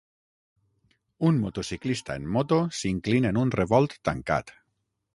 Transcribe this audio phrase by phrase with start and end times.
[1.29, 4.57] Un motociclista en moto s'inclina en un revolt tancat.